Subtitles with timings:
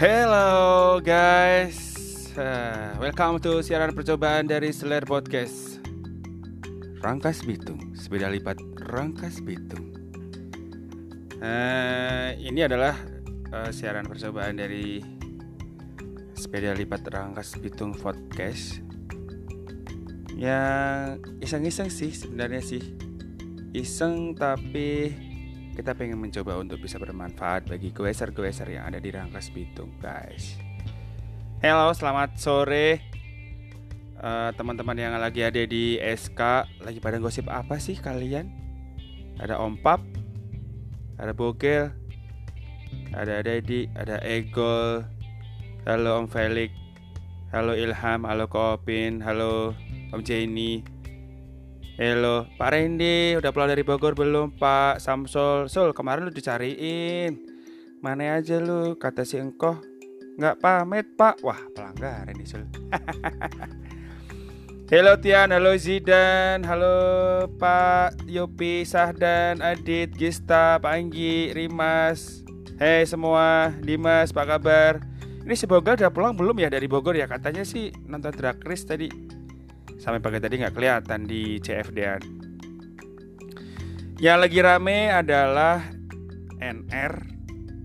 [0.00, 1.76] Hello guys,
[2.32, 5.76] uh, welcome to siaran percobaan dari Seler Podcast.
[7.04, 9.92] Rangkas Bitung, sepeda lipat Rangkas Bitung.
[11.36, 12.96] Uh, ini adalah
[13.52, 15.04] uh, siaran percobaan dari
[16.32, 18.80] sepeda lipat Rangkas Bitung Podcast.
[20.32, 21.12] Ya
[21.44, 22.96] iseng-iseng sih sebenarnya sih,
[23.76, 25.12] iseng tapi
[25.80, 30.60] kita pengen mencoba untuk bisa bermanfaat bagi goeser-goeser yang ada di Rangkas Bitung, guys.
[31.64, 33.00] Halo, selamat sore
[34.20, 36.68] uh, teman-teman yang lagi ada di SK.
[36.84, 38.52] Lagi pada gosip apa sih kalian?
[39.40, 40.04] Ada Om Pap,
[41.16, 41.88] ada Bogel,
[43.16, 45.00] ada Dedi, ada Egol,
[45.88, 46.76] halo Om Felix,
[47.56, 49.72] halo Ilham, halo Kopin, halo
[50.12, 50.84] Om Jenny,
[52.00, 55.68] Halo, Pak Randy, udah pulang dari Bogor belum, Pak Samsul?
[55.68, 57.36] Sul, kemarin lu dicariin.
[58.00, 58.96] Mana aja lu?
[58.96, 59.76] Kata si engkoh.
[60.40, 61.44] Nggak pamit, Pak.
[61.44, 62.64] Wah, pelanggaran nih, Sul.
[64.96, 66.96] halo Tian, halo Zidan, halo
[67.60, 72.40] Pak Yopi, Sahdan, Adit, Gista, Pak Anggi, Rimas.
[72.80, 75.04] Hei semua, Dimas, Pak kabar?
[75.44, 77.28] Ini si Bogor udah pulang belum ya dari Bogor ya?
[77.28, 79.39] Katanya sih nonton Drag Race tadi
[80.00, 82.22] sampai pagi tadi nggak kelihatan di CFD-an.
[84.16, 85.84] Yang lagi rame adalah
[86.56, 87.12] NR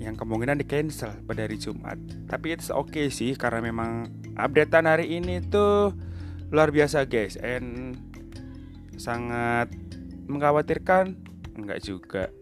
[0.00, 2.00] yang kemungkinan di cancel pada hari Jumat.
[2.24, 4.08] Tapi itu oke okay sih karena memang
[4.40, 5.92] updatean hari ini tuh
[6.48, 8.00] luar biasa guys and
[8.96, 9.68] sangat
[10.32, 11.12] mengkhawatirkan
[11.60, 12.32] enggak juga.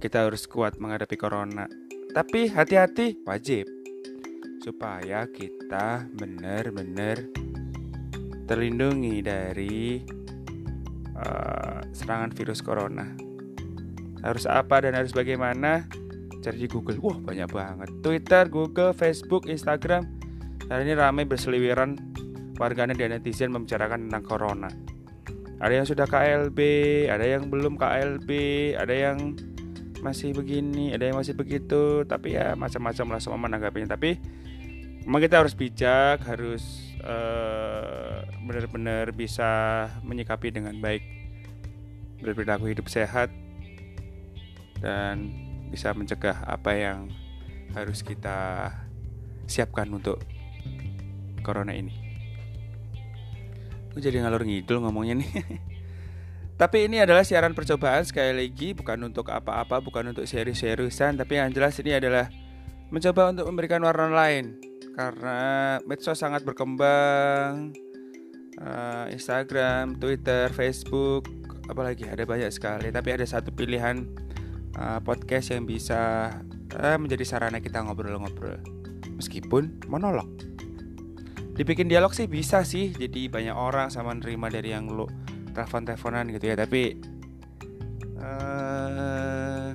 [0.00, 1.68] Kita harus kuat menghadapi corona.
[2.16, 3.68] Tapi hati-hati wajib
[4.64, 7.20] supaya kita benar-benar
[8.44, 10.04] terlindungi dari
[11.16, 13.08] uh, serangan virus corona.
[14.24, 15.84] Harus apa dan harus bagaimana?
[16.40, 17.00] Cari di Google.
[17.00, 17.88] Wah, banyak banget.
[18.04, 20.04] Twitter, Google, Facebook, Instagram.
[20.68, 21.96] Hari ini ramai berseliweran
[22.56, 24.70] warganet dan netizen membicarakan tentang corona.
[25.60, 26.58] Ada yang sudah KLB,
[27.08, 28.30] ada yang belum KLB,
[28.76, 29.38] ada yang
[30.04, 33.96] masih begini, ada yang masih begitu, tapi ya macam-macam lah semua menanggapinya.
[33.96, 34.20] Tapi
[35.08, 38.13] memang kita harus bijak, harus uh,
[38.44, 39.48] benar-benar bisa
[40.04, 41.02] menyikapi dengan baik
[42.20, 43.32] berperilaku hidup sehat
[44.80, 45.32] dan
[45.72, 47.08] bisa mencegah apa yang
[47.72, 48.70] harus kita
[49.48, 50.20] siapkan untuk
[51.44, 51.92] corona ini.
[53.92, 55.32] Gue jadi ngalur ngidul ngomongnya nih.
[56.60, 61.50] Tapi ini adalah siaran percobaan sekali lagi bukan untuk apa-apa, bukan untuk serius-seriusan, tapi yang
[61.50, 62.30] jelas ini adalah
[62.94, 64.62] mencoba untuk memberikan warna lain
[64.94, 67.74] karena medsos sangat berkembang
[68.60, 71.26] uh, Instagram, Twitter, Facebook,
[71.66, 72.92] apalagi ada banyak sekali.
[72.92, 74.06] Tapi ada satu pilihan
[74.78, 76.30] uh, podcast yang bisa
[76.76, 78.60] uh, menjadi sarana kita ngobrol-ngobrol,
[79.16, 80.28] meskipun monolog.
[81.54, 85.06] Dibikin dialog sih bisa sih, jadi banyak orang sama nerima dari yang lo
[85.54, 86.58] telepon-teleponan gitu ya.
[86.58, 86.98] Tapi
[88.18, 89.70] uh,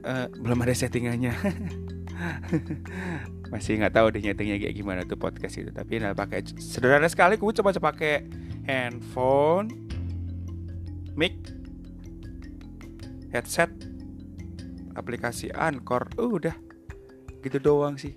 [0.00, 1.34] uh, belum ada settingannya.
[3.52, 7.38] masih nggak tahu deh nyetingnya kayak gimana tuh podcast itu tapi nah pakai sederhana sekali
[7.38, 8.26] gue coba coba pakai
[8.66, 9.70] handphone
[11.14, 11.36] mic
[13.30, 13.70] headset
[14.96, 16.56] aplikasi Anchor uh, udah
[17.44, 18.16] gitu doang sih.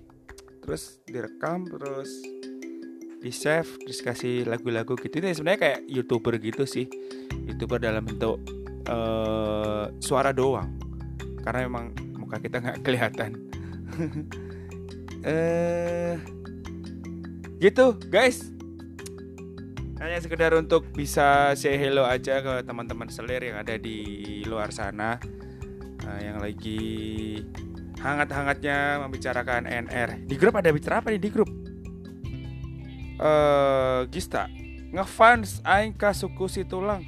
[0.64, 2.10] Terus direkam terus
[3.20, 5.20] di save terus kasih lagu-lagu gitu.
[5.20, 6.88] Ini sebenarnya kayak youtuber gitu sih.
[7.46, 8.40] Youtuber dalam bentuk
[8.88, 10.80] uh, suara doang.
[11.44, 13.49] Karena memang muka kita nggak kelihatan
[15.30, 16.16] eh
[17.60, 18.48] gitu guys.
[20.00, 25.20] Hanya sekedar untuk bisa say hello aja ke teman-teman selir yang ada di luar sana.
[26.00, 26.80] Uh, yang lagi
[28.00, 31.50] hangat-hangatnya membicarakan NR di grup ada bicara apa nih di grup?
[33.20, 34.48] Uh, Gista
[34.90, 37.06] ngefans aing ka suku si tulang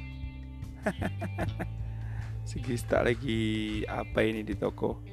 [2.47, 5.03] si Gista lagi apa ini di toko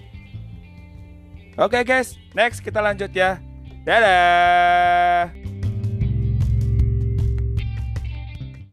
[1.60, 3.36] Oke okay guys, next kita lanjut ya.
[3.84, 5.49] Dadah.